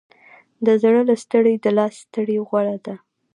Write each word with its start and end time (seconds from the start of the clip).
د 0.65 0.67
زړه 0.81 1.01
له 1.09 1.15
ستړې، 1.23 1.55
د 1.63 1.65
لاس 1.77 1.93
ستړې 2.03 2.37
غوره 2.47 2.77
ده. 2.85 2.95